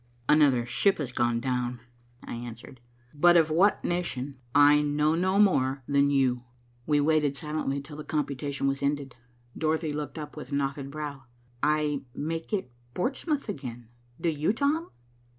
"Another 0.27 0.65
ship 0.65 0.97
has 0.97 1.11
gone 1.11 1.39
down," 1.39 1.79
I 2.23 2.33
answered; 2.33 2.81
"but 3.13 3.37
of 3.37 3.51
what 3.51 3.83
nation 3.85 4.39
I 4.55 4.81
know 4.81 5.13
no 5.13 5.37
more 5.37 5.83
than 5.87 6.09
you." 6.09 6.43
We 6.87 6.99
waited 6.99 7.35
silently 7.35 7.79
till 7.81 7.97
the 7.97 8.03
computation 8.03 8.65
was 8.65 8.81
ended. 8.81 9.15
Dorothy 9.55 9.93
looked 9.93 10.17
up 10.17 10.35
with 10.35 10.51
knotted 10.51 10.89
brow. 10.89 11.25
"I 11.61 12.01
make 12.15 12.51
it 12.51 12.71
Portsmouth 12.95 13.47
again. 13.47 13.89
Do 14.19 14.29
you, 14.31 14.53
Tom?" 14.53 14.89